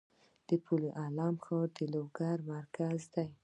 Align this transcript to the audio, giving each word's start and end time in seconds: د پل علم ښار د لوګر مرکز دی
د 0.47 0.49
پل 0.63 0.83
علم 0.99 1.35
ښار 1.45 1.67
د 1.77 1.79
لوګر 1.93 2.37
مرکز 2.51 3.01
دی 3.13 3.27